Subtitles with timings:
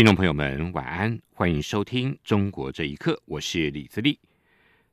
[0.00, 4.18] 听众朋友们，晚安，欢迎收听《中国这一刻》，我是李自立。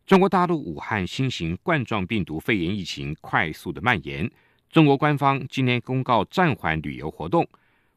[0.05, 4.29] 中国大陆武汉新型冠状病毒肺炎疫情快速的蔓延，
[4.69, 7.47] 中国官方今天公告暂缓旅游活动。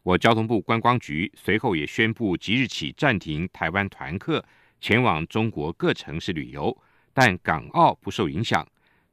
[0.04, 4.44] 我交通部观光局随后也宣布，即日起暂停台湾团客
[4.80, 6.80] 前往中国各城市旅游，
[7.12, 8.64] 但港澳不受影响。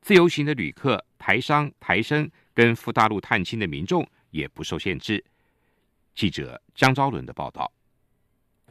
[0.02, 5.26] 自由行的旅客、台商、台生跟赴大陆探亲的民众也不受限制。
[6.14, 7.72] 记者江昭伦的报道。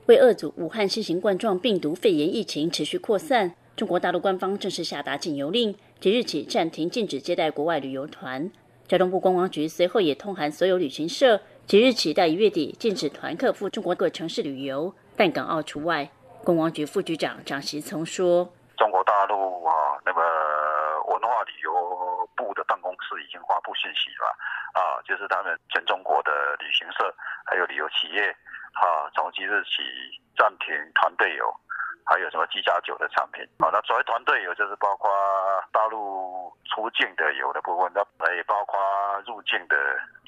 [0.07, 8.49] 为遏阻武汉新型冠状病毒肺炎疫情持续扩散，中国大陆官方正式下达禁游令，即日起暂停禁止接待国外旅游团。
[8.87, 16.09] 交通部观光局随后也通函所有旅行社，即日起到一月底禁止团客赴中国各城市旅游，但港澳除外。
[16.45, 20.21] 观光局副局长张习曾说：“中国大陆啊，那个
[21.11, 24.31] 文化旅游部的办公室已经发布信息了，
[24.79, 26.31] 啊，就是他们全中国的
[26.61, 27.13] 旅行社
[27.45, 28.33] 还有旅游企业。”
[28.75, 29.83] 啊，从即日起
[30.37, 31.53] 暂停团队游，
[32.05, 33.45] 还有什么机加酒的产品。
[33.59, 35.11] 好，那所谓团队游就是包括
[35.73, 38.79] 大陆出境的游的部分，那也包括
[39.27, 39.77] 入境的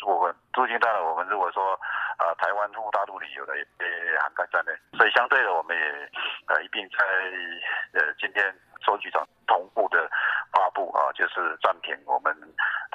[0.01, 0.35] 部分。
[0.55, 1.75] 入境当然我们如果说
[2.19, 3.65] 啊台湾赴大陆旅游的也
[4.19, 6.11] 涵盖在内，所以相对的我们也
[6.49, 6.99] 呃一并在
[7.93, 8.53] 呃今天
[8.85, 10.11] 周局长同步的
[10.53, 12.35] 发布啊，就是暂停我们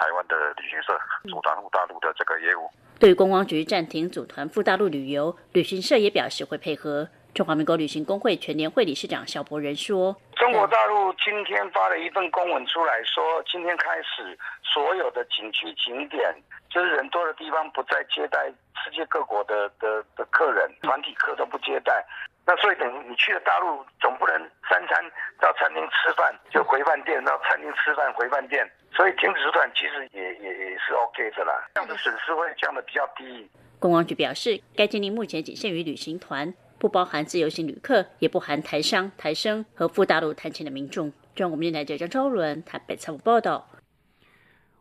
[0.04, 2.70] 台湾的旅行社组团赴大陆的这个业务。
[3.00, 7.08] 对于观光局暂停组团赴大陆旅游，旅行社也表示会配合。
[7.34, 16.36] 中华民国旅行工会全年会理事长肖伯仁说：“中国大陆今天发了一份公文出来说，今天开始所有的景区景点，
[16.70, 18.52] 就是人多的地方，不再接待
[18.84, 22.06] 世界各国的的的客人，团体客都不接待。
[22.46, 24.38] 那所以等于你去了大陆，总不能
[24.70, 25.02] 三餐
[25.40, 33.50] 到餐厅吃饭就回饭店，到餐厅吃饭回饭店。”所以停止团其实也也也是 OK 的啦，这样的损失会降的比较低。
[33.80, 41.12] 公安局表示，该禁令目前仅限于旅行团，不包含自由行旅客，也不含台商、台生和赴大陆探亲的民众。
[41.36, 43.68] 中国电台记者张超伦台北采访报道。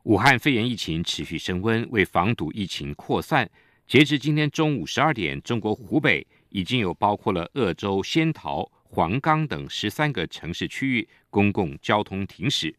[0.02, 3.48] 武汉肺炎疫情持续升温，为防堵疫情扩散，
[3.86, 12.74] 截至今天中午十二点，中国湖北已经有包括了鄂州、仙桃、黄冈等十三个城市区域公共交通停驶。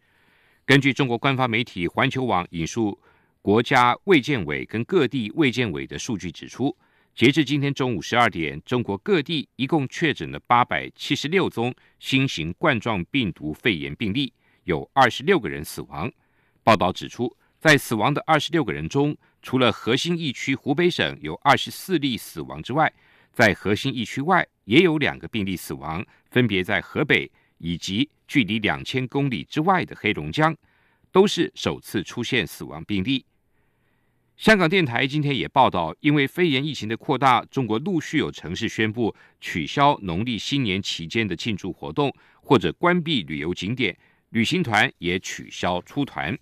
[0.66, 2.97] 根据中国官方媒体环球网引述
[3.41, 6.74] 国家卫健委跟各地卫健委的数据指出，
[7.13, 14.31] 截至今天中午十二点，中国各地一共确诊了八百七十六宗新型冠状病毒肺炎病例，
[14.63, 16.09] 有二十六个人死亡。
[16.63, 22.90] 报道指出，在死亡的二十六个人中，除了核心疫区湖北省有二十四例死亡之外，
[23.34, 27.30] 在核心疫区外也有两个病例死亡，分别在河北。
[27.58, 30.56] 以及距离两千公里之外的黑龙江，
[31.12, 33.25] 都是首次出现死亡病例。
[34.36, 43.96] 香港电台今天也报道，因为肺炎疫情的扩大，中国陆续有城市宣布取消农历新年期间的庆祝活动，或者关闭旅游景点，
[44.30, 46.38] 旅行团也取消出团。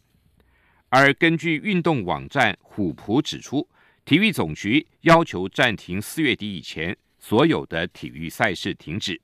[0.87, 3.67] 而根据运动网站虎扑指出，
[4.05, 9.19] 体育总局要求暂停四月底以前所有的体育赛事停止。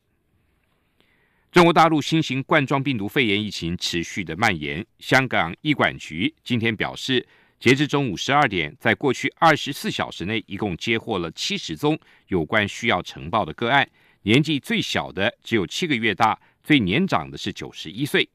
[1.49, 4.85] 中国大陆新型冠状病毒肺炎疫情持续的蔓延。
[4.99, 7.25] 香港医管局今天表示，
[7.57, 11.97] 截至中午十二点，在过去二十四小时内，一共接获了七十宗
[12.27, 13.89] 有关需要呈报的个案。
[14.23, 18.29] 年纪最小的只有七个月大，最年长的是九十一岁。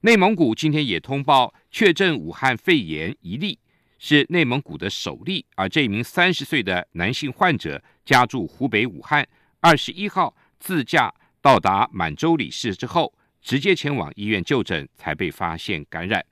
[0.00, 3.58] 内蒙古今天也通报确诊武汉肺炎一例，
[3.98, 5.44] 是内蒙古的首例。
[5.56, 9.28] 而这名三十岁的男性患者家住湖北武汉，
[9.60, 11.14] 二十一号自驾。
[11.42, 13.12] 到达满洲里市之后，
[13.42, 16.24] 直接前往医院就诊，才被发现感染。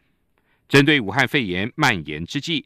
[0.68, 2.64] 针对武汉肺炎蔓延之际，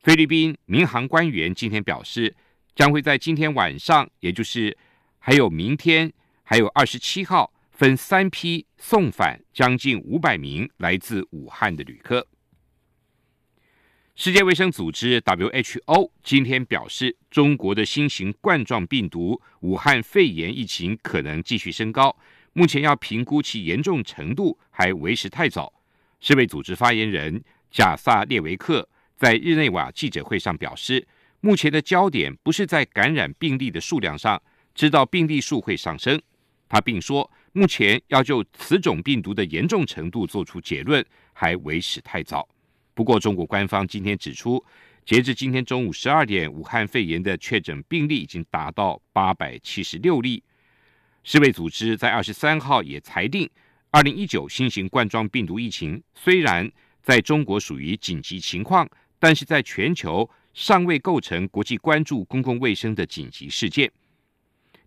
[0.00, 2.34] 菲律宾民航官员今天表示，
[2.74, 4.76] 将会在今天晚上，也就是
[5.18, 6.10] 还有明天，
[6.42, 12.26] 还有二十七号，分三批送返将近五百名来自武汉的旅客。
[14.14, 22.14] 世界卫生组织 （WHO） 今天表示，中国的新型冠状病毒武汉肺炎疫情可能继续升高，
[22.52, 25.72] 目前要评估其严重程度还为时太早。
[26.20, 28.86] 世卫组织发言人贾萨列维克
[29.16, 31.08] 在日内瓦记者会上表示，
[31.40, 34.40] 目前的焦点不是在感染病例的数量上，
[34.74, 36.20] 知道病例数会上升。
[36.68, 42.46] 他并说，目前要就此种病毒的严重程度做出结论，还为时太早。
[42.94, 44.62] 不过，中国官方今天指出，
[45.04, 50.42] 截至今天中午十二点，武汉肺炎的确诊病例已经达到八百七十六例。
[51.24, 53.48] 世卫组织在二十三号也裁定，
[53.90, 56.70] 二零一九新型冠状病毒疫情虽然
[57.02, 63.90] 在中国属于紧急情况，但是在全球尚未构成国际关注公共卫生的紧急事件。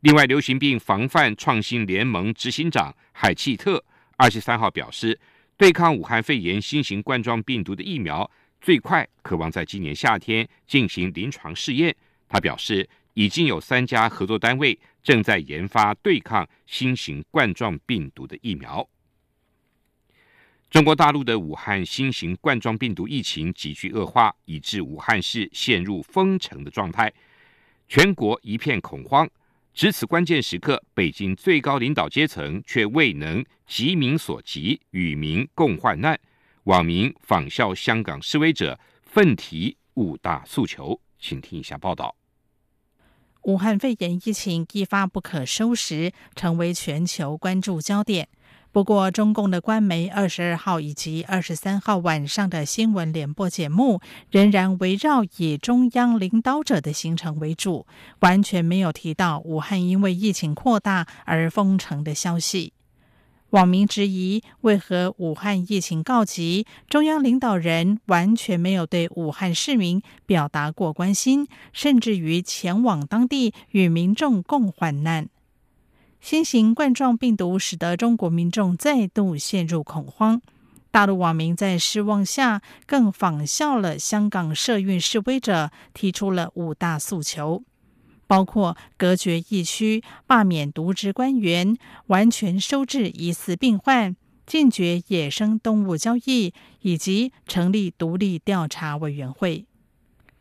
[0.01, 3.83] 另外，流行病防范创新联盟执行长海契特
[4.17, 5.19] 二十三号表示，
[5.57, 8.29] 对抗武汉肺炎新型冠状病毒的疫苗
[8.59, 11.95] 最快渴望在今年夏天进行临床试验。
[12.27, 18.85] 他表示，已经有三家合作单位正在研发对抗新型冠状病毒的疫苗。
[20.69, 27.13] 中国大陆的武汉新型冠状病毒疫情急剧恶化，以致武汉市陷入封城的状态，
[27.87, 29.29] 全国一片恐慌。
[29.75, 36.17] 值此关键时刻，北京最高领导阶层却未能急民所急，与民共患难。
[36.63, 40.97] 网民仿效香港示威者，奋提五大诉求。
[41.19, 42.15] 请听一下报道：
[43.41, 48.29] 武汉肺炎疫情一发不可收拾，成为全球关注焦点。
[48.75, 57.87] 不过，中共的官媒二十二号以及二十三号晚上的新闻联播节目，仍然围绕以中央领导者的行程为主，
[58.19, 62.73] 完全没有提到武汉因为疫情扩大而封城的消息。
[63.51, 75.29] 网民质疑，为何武汉疫情告急，中央领导人完全没有对武汉市民表达过关心，甚至于前往当地与民众共患难。
[76.25, 80.41] 新型冠状病毒使得中国民众再度陷入恐慌，
[80.89, 87.61] 大陆网民在失望下更仿效了香港社运示威者，提出了五大诉求，
[88.25, 91.77] 包括隔绝疫区、罢免渎职官员、
[92.07, 94.15] 完全收治疑似病患、
[94.47, 96.51] 禁绝野生动物交易，
[96.81, 99.67] 以及成立独立调查委员会。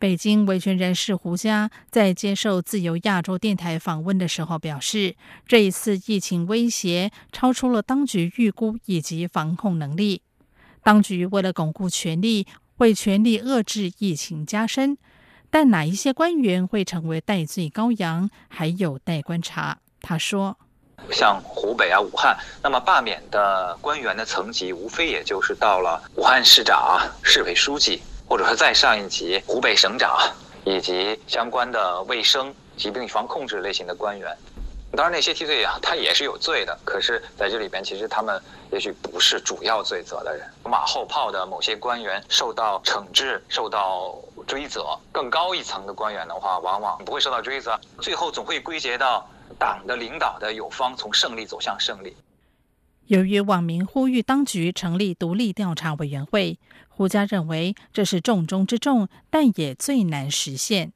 [0.04, 5.16] 北京维权人士胡佳在接受自由亚洲电台访问的时候表示，
[5.46, 10.20] 这一次疫情威胁超出了当局预估以及防控能力。
[10.82, 12.46] 当局为了巩固权力，
[12.76, 14.98] 会全力遏制疫情加深，
[15.48, 19.78] 但哪一些官员会成为戴罪羔羊，还有待观察。
[20.02, 20.58] 他说
[21.10, 30.19] ：“像湖北啊、武汉，那么罢免的官员的层级，无非也就是到了武汉市长、市委书记。”或者说再上一级，湖北省长
[30.65, 34.37] 以及相关的卫生疾病防控制类型的官员，
[34.93, 36.76] 当然那些替罪羊，他也是有罪的。
[36.85, 38.41] 可是在这里边，其实他们
[38.73, 40.49] 也许不是主要罪责的人。
[40.65, 44.17] 马后炮的某些官员受到惩治、受到
[44.47, 47.79] 追责，更高一层的官员的话，往往不会受到追责。
[48.00, 49.29] 最后总会归结到
[49.59, 52.17] 党的领导的有方从胜利走向胜利。
[53.06, 56.58] 由于网民呼吁当局成立独立调查委员会，
[56.88, 60.92] 胡佳认为这是重中之重，但也最难实现。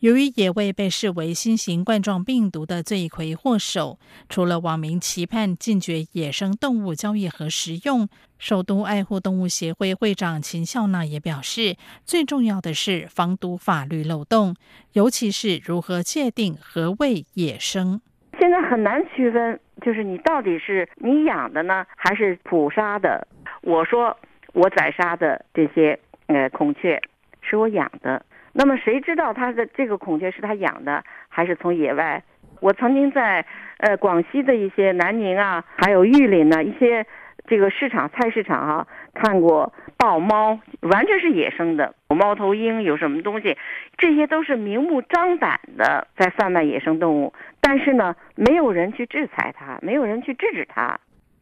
[0.00, 3.98] 由于野味被视为新型冠状病毒的罪魁祸首，
[4.28, 14.56] 除了网民期盼禁绝野生动物交易和食用，首都爱护动物协会会长秦孝娜也表示，最重要的是防堵法律漏洞，
[14.92, 18.02] 尤其是如何界定何谓野生。
[18.42, 19.60] 现在很难区分。
[19.80, 23.26] 就是你到底是你养的呢，还是捕杀的？
[23.62, 24.16] 我说
[24.52, 27.00] 我宰杀的这些呃孔雀
[27.40, 32.22] 是我养的，那么谁知道他的这个孔雀是他养的，还是从野外？
[32.60, 33.44] 我曾经在
[33.78, 37.04] 呃广西的一些南宁啊，还有玉林呢一些
[37.46, 39.72] 这个市场菜市场啊，看过
[40.02, 43.56] 豹猫，完全是野生的，有猫头鹰，有什么东西，
[43.96, 47.32] 这些都是明目张胆的在贩卖野生动物。
[47.60, 50.98] 但是呢，没有人去制裁他，没有人去制止他。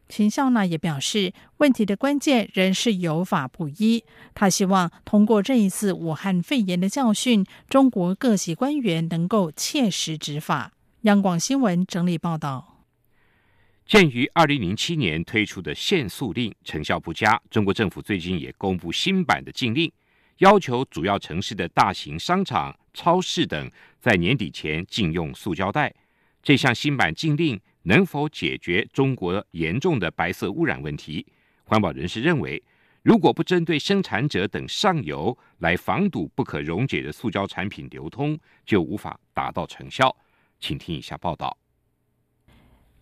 [0.07, 4.03] 秦孝娜也表示，问题的关键仍是有法不依。
[4.35, 10.69] 他希望通过这一次武汉肺炎的教训，中国各级官员能够切实执法。
[11.01, 12.70] 央广新闻整理报道：
[13.91, 19.91] 鉴于二零零七年推出的限塑令成效不佳，中国政府最近也公布新版的禁令，
[20.37, 23.69] 要求主要城市的大型商场、超市等
[23.99, 25.93] 在年底前禁用塑胶袋。
[26.41, 31.27] 这项新版禁令能否解决中国严重的白色污染问题？
[31.65, 32.63] 环保人士认为，
[33.03, 40.15] 如果不针对生产者等上游来防堵不可溶解的塑胶产品流通，就无法达到成效。
[40.61, 41.57] 请听以下报道。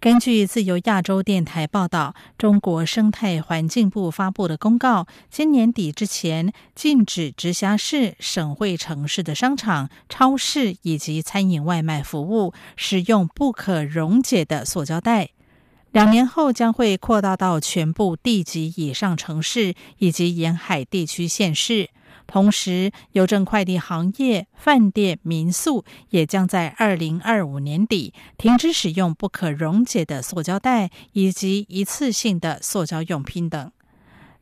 [0.01, 15.31] 根据自由亚洲电台报道，中国生态环境部发布的公告，今年底之前禁止直辖市、省会城市的商场、超市以及餐饮外卖服务使用不可溶解的塑胶袋。
[15.91, 21.89] 两年后将会扩大到全部地级以上城市以及沿海地区县市。
[22.31, 33.71] 同时，邮政快递行业、饭店、民宿也将在二零二五年底停止使用不可溶解的塑胶袋以及一次性的塑胶用品等。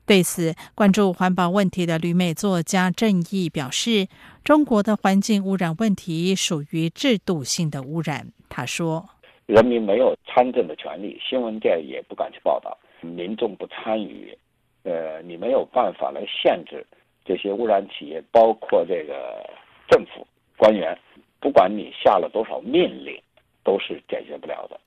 [0.06, 4.08] 对此，关注环保问题的旅美作家郑毅表示
[4.44, 9.08] ：“中国的环境污染问题属于制度性的污染。”他说
[9.48, 14.38] ：“人民没有参政的权利，新闻界也不敢去报道，民众不参与，
[14.84, 16.86] 呃，你没有办法来限制。”
[17.28, 19.46] 这些污染企业，包括这个
[19.90, 20.98] 政府官员，
[21.42, 23.22] 不管你下了多少命令，
[23.64, 24.80] 都是解决不了的。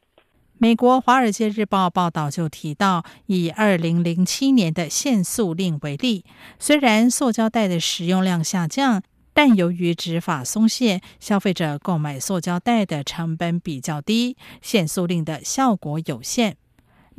[0.57, 6.25] 美国《华尔街日报》报道就提到，以二零零七年的限塑令为例，
[6.59, 16.57] 虽然塑胶袋的使用量下降，但由于执法松懈，消费者购买塑胶袋的成本比较低，限塑令的效果有限。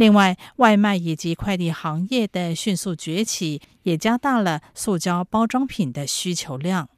[0.02, 6.90] 另外，外卖以及快递行业的迅速崛起，也加大了塑胶包装品的需求量。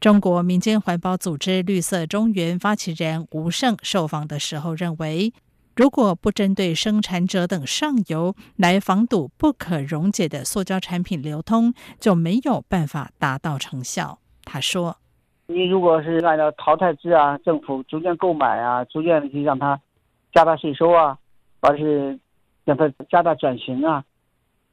[0.00, 5.34] 中国民间环保组织绿色中原发起人吴胜受访的时候认为，
[5.74, 14.18] 如果不针对生产者等上游来防堵不可溶解的塑胶产品流通，就没有办法达到成效。
[14.44, 14.96] 他说
[15.48, 19.78] ：“你如果是按照淘汰制啊，政府逐渐购买啊，逐渐去让它
[20.32, 21.18] 加大税收啊，
[21.60, 22.18] 而是。”
[22.66, 24.04] 让它加大转型啊！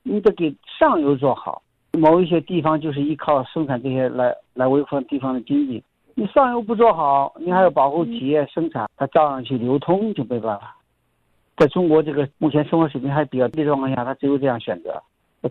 [0.01, 5.81] 你得给上游做好，某一些地方就是依靠生产这些来来维护地方的经济。
[6.15, 10.75] 你上游不做好，你还要保护企业生产，它照样去流通就没办法。
[11.55, 15.01] 在中国这个目前生活水平还比较低的状况下，它只有这样选择。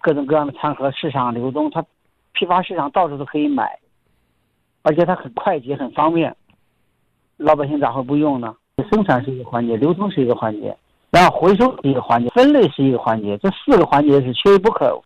[0.00, 1.84] 各种各样的餐盒市场流通，它
[2.32, 3.78] 批发市场到处都可以买，
[4.82, 6.34] 而且它很快捷很方便。
[7.36, 8.54] 老百姓咋会不用呢？
[8.90, 10.76] 生产是一个环节，流通是一个环节。
[11.12, 15.00] 然后回收是一个环节，分类是一个环节，这四个环节是缺一不可。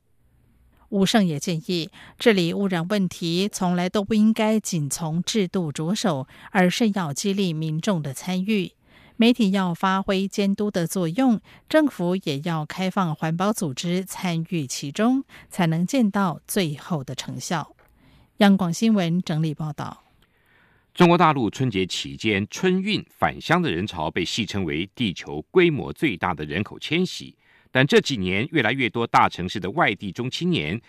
[0.91, 8.71] 吴胜也建议，治理污染问题从来都不应该仅从制度着手，而是要激励民众的参与。
[9.17, 17.73] 媒体要发挥监督的作用，政府也要开放环保组织参与其中，才能见到最后的成效。
[18.37, 20.06] 央广新闻整理报道。
[20.97, 27.37] 中国大陆春节期间春运返乡的人潮被戏称为地球规模最大的人口迁徙，
[27.71, 30.81] 但这几年越来越多大城市的外地中青年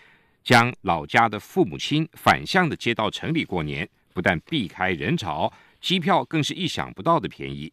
[0.46, 7.70] 将老家的父母亲返乡的接到城里过年，不但避开人潮，机票更是意想不到的便宜。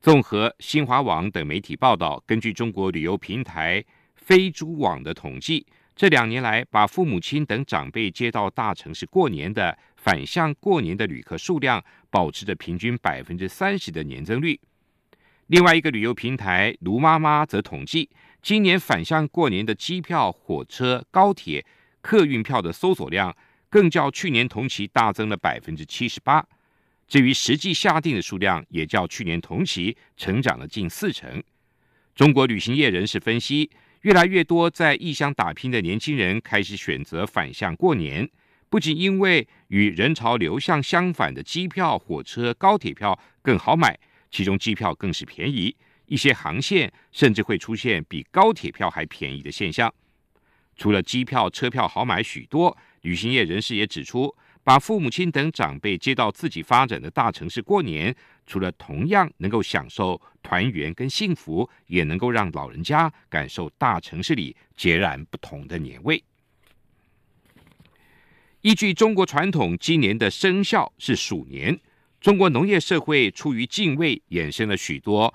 [0.00, 3.84] 综合新华网等媒体报道，根据中国旅游平台
[4.14, 5.66] 飞猪网的统计。
[5.94, 14.58] 这两年来，把父母亲等长辈接到大城市过年的返乡过年的旅客数量，保持着平均百分之三十的年增率。
[15.48, 18.08] 另外一个旅游平台卢妈妈则统计，
[18.40, 21.64] 今年返乡过年的机票、火车、高铁、
[22.00, 23.36] 客运票的搜索量，
[23.68, 26.44] 更较去年同期大增了百分之七十八。
[27.06, 31.42] 至于实际下定的数量，也较去年同期成长了近四成。
[32.14, 33.70] 中国旅行业人士分析。
[34.02, 38.28] 越来越多在异乡打拼的年轻人开始选择返乡过年，
[38.68, 43.96] 不仅因为与人潮流向相反的机票、火车、高铁票更好买，
[44.28, 49.92] 其中机票更是便宜，一些航线甚至会出现比高铁票还便宜的现象。
[50.76, 54.34] 除了机票、车票好买许多，旅行业人士也指出。
[54.64, 58.14] 把父母亲等长辈接到自己发展的大城市过年，
[58.46, 66.22] 除了同样能够享受团圆跟幸福，也能够让老人家感受大城市里截然不同的年味。
[68.60, 71.78] 依据中国传统，今年的生肖是鼠年。
[72.20, 75.34] 中国农业社会出于敬畏，衍生了许多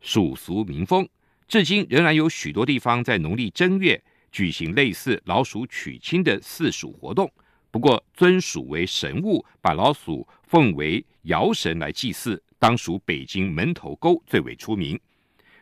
[0.00, 1.08] 鼠俗民风，
[1.48, 4.00] 至今仍然有许多地方在农历正月
[4.30, 7.28] 举行类似老鼠娶亲的祀鼠活动。
[7.70, 14.98] 不过，尊鼠为神物，把老鼠奉为尧神来祭祀，当属北京门头沟最为出名。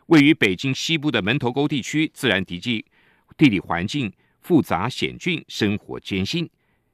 [0.06, 2.84] 位于北京西部的门头沟地区，自然地境、
[3.36, 6.48] 地理环境复杂险峻，生活艰辛。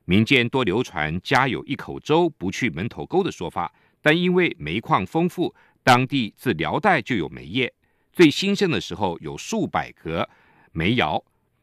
[0.07, 5.54] 民间多流传“家有一口粥，不去门头沟”的说法，但因为煤矿丰富，
[5.85, 7.73] 当地自辽代就有煤业，
[8.12, 10.28] 最兴盛的时候有数百个
[10.73, 11.23] 煤窑。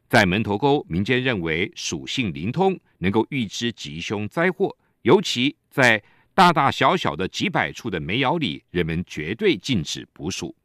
[0.09, 4.75] 在门头沟，民间认为属性灵通，能够预知吉凶灾祸。
[5.03, 10.55] 尤其在大大小小的几百处的煤窑里，人们绝对禁止捕鼠。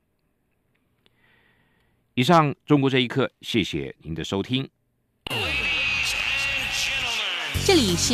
[2.14, 4.68] 以上中国这一刻，谢谢您的收听。
[7.64, 8.12] 这里是。